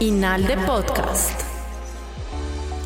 Inalde 0.00 0.56
Podcast. 0.64 1.32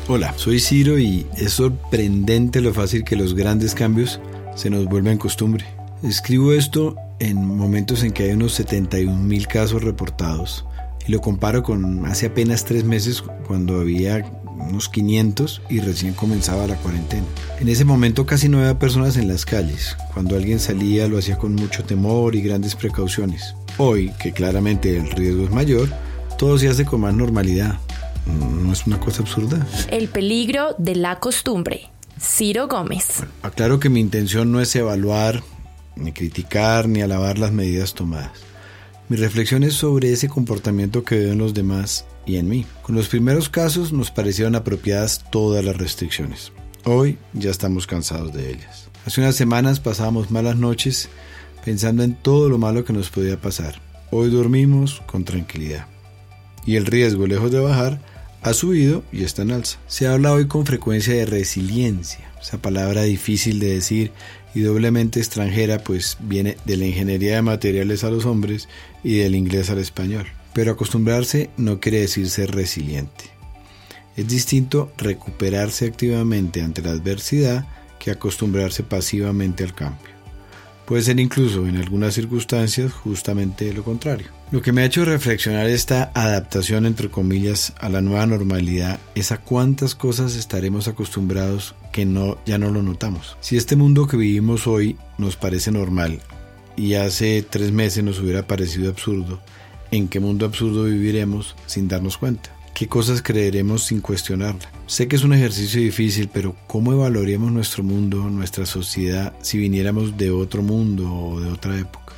Hola, 0.07 0.33
soy 0.35 0.59
Ciro 0.59 0.97
y 0.97 1.27
es 1.37 1.53
sorprendente 1.53 2.59
lo 2.59 2.73
fácil 2.73 3.03
que 3.03 3.15
los 3.15 3.35
grandes 3.35 3.75
cambios 3.75 4.19
se 4.55 4.71
nos 4.71 4.85
vuelven 4.85 5.19
costumbre. 5.19 5.63
Escribo 6.01 6.53
esto 6.53 6.95
en 7.19 7.45
momentos 7.45 8.01
en 8.01 8.13
que 8.13 8.23
hay 8.23 8.31
unos 8.31 8.53
71 8.53 9.15
mil 9.15 9.45
casos 9.45 9.83
reportados 9.83 10.65
y 11.05 11.11
lo 11.11 11.21
comparo 11.21 11.61
con 11.61 12.03
hace 12.07 12.25
apenas 12.25 12.65
tres 12.65 12.83
meses 12.83 13.21
cuando 13.45 13.79
había 13.79 14.25
unos 14.57 14.89
500 14.89 15.61
y 15.69 15.81
recién 15.81 16.13
comenzaba 16.13 16.65
la 16.65 16.77
cuarentena. 16.77 17.27
En 17.59 17.69
ese 17.69 17.85
momento 17.85 18.25
casi 18.25 18.49
no 18.49 18.57
había 18.57 18.79
personas 18.79 19.17
en 19.17 19.27
las 19.27 19.45
calles. 19.45 19.95
Cuando 20.15 20.35
alguien 20.35 20.59
salía 20.59 21.07
lo 21.07 21.19
hacía 21.19 21.37
con 21.37 21.53
mucho 21.53 21.83
temor 21.83 22.33
y 22.33 22.41
grandes 22.41 22.73
precauciones. 22.73 23.53
Hoy, 23.77 24.11
que 24.19 24.31
claramente 24.31 24.97
el 24.97 25.11
riesgo 25.11 25.43
es 25.43 25.51
mayor, 25.51 25.89
todo 26.37 26.57
se 26.57 26.69
hace 26.69 26.85
con 26.85 27.01
más 27.01 27.13
normalidad. 27.13 27.79
¿No 28.25 28.71
es 28.71 28.87
una 28.87 28.99
cosa 28.99 29.21
absurda? 29.21 29.65
El 29.89 30.07
peligro 30.07 30.75
de 30.77 30.95
la 30.95 31.19
costumbre. 31.19 31.89
Ciro 32.19 32.67
Gómez. 32.67 33.23
aclaro 33.41 33.79
que 33.79 33.89
mi 33.89 33.99
intención 33.99 34.51
no 34.51 34.61
es 34.61 34.75
evaluar, 34.75 35.43
ni 35.95 36.13
criticar, 36.13 36.87
ni 36.87 37.01
alabar 37.01 37.37
las 37.37 37.51
medidas 37.51 37.93
tomadas. 37.93 38.31
Mi 39.09 39.17
reflexión 39.17 39.63
es 39.63 39.73
sobre 39.73 40.13
ese 40.13 40.29
comportamiento 40.29 41.03
que 41.03 41.17
veo 41.17 41.33
en 41.33 41.37
los 41.37 41.53
demás 41.53 42.05
y 42.25 42.37
en 42.37 42.47
mí. 42.47 42.65
Con 42.81 42.95
los 42.95 43.09
primeros 43.09 43.49
casos 43.49 43.91
nos 43.91 44.09
parecieron 44.09 44.55
apropiadas 44.55 45.25
todas 45.29 45.63
las 45.65 45.75
restricciones. 45.75 46.53
Hoy 46.85 47.17
ya 47.33 47.51
estamos 47.51 47.85
cansados 47.85 48.33
de 48.33 48.51
ellas. 48.51 48.89
Hace 49.05 49.19
unas 49.19 49.35
semanas 49.35 49.81
pasábamos 49.81 50.31
malas 50.31 50.55
noches 50.55 51.09
pensando 51.65 52.03
en 52.03 52.15
todo 52.15 52.47
lo 52.47 52.57
malo 52.57 52.85
que 52.85 52.93
nos 52.93 53.09
podía 53.09 53.39
pasar. 53.39 53.81
Hoy 54.11 54.29
dormimos 54.29 55.01
con 55.05 55.25
tranquilidad. 55.25 55.92
Y 56.65 56.75
el 56.75 56.85
riesgo, 56.85 57.27
lejos 57.27 57.51
de 57.51 57.59
bajar, 57.59 57.99
ha 58.41 58.53
subido 58.53 59.03
y 59.11 59.23
está 59.23 59.41
en 59.41 59.51
alza. 59.51 59.79
Se 59.87 60.07
habla 60.07 60.33
hoy 60.33 60.47
con 60.47 60.65
frecuencia 60.65 61.13
de 61.13 61.25
resiliencia, 61.25 62.31
esa 62.41 62.57
palabra 62.57 63.03
difícil 63.03 63.59
de 63.59 63.73
decir 63.73 64.11
y 64.53 64.61
doblemente 64.61 65.19
extranjera, 65.19 65.79
pues 65.79 66.17
viene 66.19 66.57
de 66.65 66.77
la 66.77 66.85
ingeniería 66.85 67.35
de 67.35 67.41
materiales 67.41 68.03
a 68.03 68.11
los 68.11 68.25
hombres 68.25 68.67
y 69.03 69.17
del 69.17 69.35
inglés 69.35 69.69
al 69.69 69.79
español. 69.79 70.27
Pero 70.53 70.71
acostumbrarse 70.71 71.49
no 71.57 71.79
quiere 71.79 72.01
decir 72.01 72.29
ser 72.29 72.51
resiliente. 72.51 73.25
Es 74.15 74.27
distinto 74.27 74.91
recuperarse 74.97 75.87
activamente 75.87 76.61
ante 76.61 76.83
la 76.83 76.91
adversidad 76.91 77.65
que 77.97 78.11
acostumbrarse 78.11 78.83
pasivamente 78.83 79.63
al 79.63 79.73
cambio. 79.73 80.12
Puede 80.85 81.03
ser 81.03 81.19
incluso 81.19 81.65
en 81.65 81.77
algunas 81.77 82.13
circunstancias 82.13 82.91
justamente 82.91 83.73
lo 83.73 83.83
contrario. 83.83 84.27
Lo 84.51 84.61
que 84.61 84.71
me 84.73 84.81
ha 84.81 84.85
hecho 84.85 85.05
reflexionar 85.05 85.67
esta 85.67 86.11
adaptación 86.13 86.85
entre 86.85 87.09
comillas 87.09 87.73
a 87.79 87.89
la 87.89 88.01
nueva 88.01 88.25
normalidad 88.25 88.99
es 89.15 89.31
a 89.31 89.37
cuántas 89.37 89.95
cosas 89.95 90.35
estaremos 90.35 90.87
acostumbrados 90.87 91.73
que 91.91 92.05
no 92.05 92.37
ya 92.45 92.57
no 92.57 92.69
lo 92.69 92.83
notamos. 92.83 93.37
Si 93.39 93.55
este 93.55 93.75
mundo 93.75 94.07
que 94.07 94.17
vivimos 94.17 94.67
hoy 94.67 94.97
nos 95.17 95.37
parece 95.37 95.71
normal 95.71 96.19
y 96.75 96.95
hace 96.95 97.45
tres 97.49 97.71
meses 97.71 98.03
nos 98.03 98.19
hubiera 98.19 98.45
parecido 98.45 98.89
absurdo, 98.89 99.39
¿en 99.91 100.09
qué 100.09 100.19
mundo 100.19 100.45
absurdo 100.45 100.83
viviremos 100.83 101.55
sin 101.65 101.87
darnos 101.87 102.17
cuenta? 102.17 102.51
¿Qué 102.73 102.87
cosas 102.87 103.21
creeremos 103.21 103.83
sin 103.83 104.01
cuestionarla? 104.01 104.67
Sé 104.87 105.07
que 105.07 105.15
es 105.15 105.23
un 105.23 105.33
ejercicio 105.33 105.79
difícil, 105.79 106.27
pero 106.33 106.55
¿cómo 106.65 106.91
evaluaríamos 106.91 107.51
nuestro 107.51 107.83
mundo, 107.83 108.17
nuestra 108.31 108.65
sociedad, 108.65 109.33
si 109.41 109.59
viniéramos 109.59 110.17
de 110.17 110.31
otro 110.31 110.63
mundo 110.63 111.13
o 111.13 111.39
de 111.39 111.51
otra 111.51 111.77
época? 111.77 112.13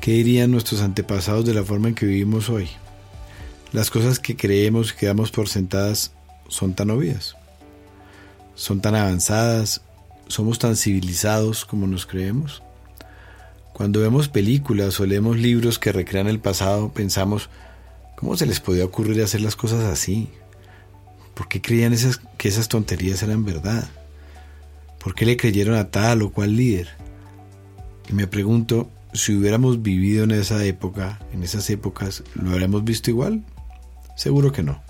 ¿Qué 0.00 0.12
dirían 0.12 0.50
nuestros 0.50 0.82
antepasados 0.82 1.46
de 1.46 1.54
la 1.54 1.64
forma 1.64 1.88
en 1.88 1.94
que 1.94 2.04
vivimos 2.04 2.50
hoy? 2.50 2.68
Las 3.72 3.90
cosas 3.90 4.18
que 4.18 4.36
creemos 4.36 4.92
y 4.92 4.96
que 4.96 5.06
damos 5.06 5.30
por 5.30 5.48
sentadas 5.48 6.12
son 6.48 6.74
tan 6.74 6.90
obvias, 6.90 7.34
son 8.54 8.82
tan 8.82 8.94
avanzadas, 8.94 9.80
somos 10.28 10.58
tan 10.58 10.76
civilizados 10.76 11.64
como 11.64 11.86
nos 11.86 12.04
creemos. 12.04 12.62
Cuando 13.72 14.00
vemos 14.00 14.28
películas 14.28 15.00
o 15.00 15.06
leemos 15.06 15.38
libros 15.38 15.78
que 15.78 15.92
recrean 15.92 16.26
el 16.26 16.40
pasado, 16.40 16.90
pensamos, 16.92 17.48
¿Cómo 18.16 18.36
se 18.36 18.46
les 18.46 18.60
podía 18.60 18.84
ocurrir 18.84 19.22
hacer 19.22 19.42
las 19.42 19.56
cosas 19.56 19.84
así? 19.84 20.30
¿Por 21.34 21.48
qué 21.48 21.60
creían 21.60 21.94
que 22.38 22.48
esas 22.48 22.68
tonterías 22.68 23.22
eran 23.22 23.44
verdad? 23.44 23.88
¿Por 24.98 25.14
qué 25.14 25.26
le 25.26 25.36
creyeron 25.36 25.76
a 25.76 25.90
tal 25.90 26.22
o 26.22 26.32
cual 26.32 26.56
líder? 26.56 26.88
Y 28.08 28.14
me 28.14 28.26
pregunto, 28.26 28.88
si 29.12 29.34
hubiéramos 29.36 29.82
vivido 29.82 30.24
en 30.24 30.30
esa 30.30 30.64
época, 30.64 31.20
en 31.32 31.42
esas 31.42 31.68
épocas, 31.68 32.24
¿lo 32.34 32.50
habríamos 32.50 32.84
visto 32.84 33.10
igual? 33.10 33.44
Seguro 34.16 34.50
que 34.50 34.62
no. 34.62 34.82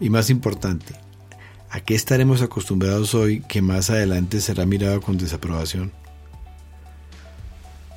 Y 0.00 0.10
más 0.10 0.28
importante, 0.28 0.94
¿a 1.70 1.80
qué 1.80 1.94
estaremos 1.94 2.42
acostumbrados 2.42 3.14
hoy 3.14 3.40
que 3.40 3.62
más 3.62 3.90
adelante 3.90 4.40
será 4.40 4.66
mirado 4.66 5.00
con 5.00 5.18
desaprobación? 5.18 5.92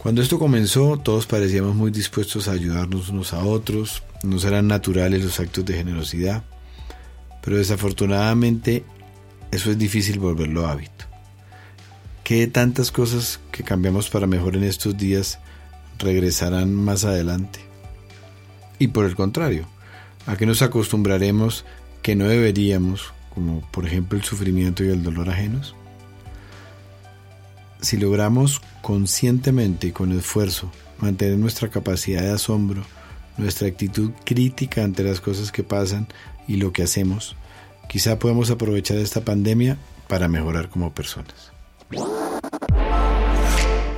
Cuando 0.04 0.22
esto 0.22 0.38
comenzó, 0.38 0.98
todos 0.98 1.26
parecíamos 1.28 1.76
muy 1.76 1.90
dispuestos 1.90 2.50
a 2.50 2.52
ayudarnos 2.52 3.08
unos 3.08 3.32
a 3.32 3.46
otros, 3.46 4.04
nos 4.22 4.44
eran 4.44 4.68
naturales 4.68 5.24
los 5.24 5.40
actos 5.40 5.64
de 5.64 5.76
generosidad, 5.76 6.44
pero 7.42 7.56
desafortunadamente 7.56 8.84
eso 9.52 9.72
es 9.72 9.78
difícil 9.78 10.20
volverlo 10.20 10.68
hábito. 10.68 11.06
¿Qué 12.26 12.48
tantas 12.48 12.92
cosas 12.92 13.40
que 13.54 13.64
cambiamos 13.64 14.10
para 14.10 14.28
mejor 14.28 14.58
en 14.58 14.66
estos 14.66 14.98
días 14.98 15.40
regresarán 16.00 16.74
más 16.74 17.06
adelante? 17.06 17.60
Y 18.80 18.90
por 18.90 19.06
el 19.06 19.16
contrario, 19.16 19.68
¿a 20.26 20.36
qué 20.36 20.46
nos 20.46 20.62
acostumbraremos 20.62 21.64
que 22.02 22.18
no 22.18 22.28
deberíamos, 22.28 23.14
como 23.34 23.62
por 23.72 23.88
ejemplo 23.88 24.18
el 24.18 24.26
sufrimiento 24.26 24.84
y 24.84 24.90
el 24.90 25.02
dolor 25.02 25.30
ajenos? 25.30 25.76
Si 27.84 27.98
logramos 27.98 28.62
conscientemente 28.82 29.88
y 29.88 29.92
con 29.92 30.18
esfuerzo 30.18 30.72
mantener 31.00 31.38
nuestra 31.38 31.70
capacidad 31.70 32.22
de 32.22 32.32
asombro, 32.32 32.82
nuestra 33.38 33.68
actitud 33.68 34.12
crítica 34.24 34.86
ante 34.86 35.04
las 35.04 35.20
cosas 35.20 35.52
que 35.52 35.64
pasan 35.64 36.08
y 36.48 36.56
lo 36.56 36.72
que 36.72 36.84
hacemos, 36.84 37.36
quizá 37.90 38.18
podamos 38.20 38.52
aprovechar 38.52 38.98
esta 38.98 39.26
pandemia 39.26 39.78
para 40.08 40.30
mejorar 40.30 40.70
como 40.70 40.94
personas. 40.94 41.52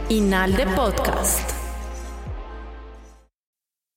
Inalde 0.09 0.65
Podcast. 0.75 1.64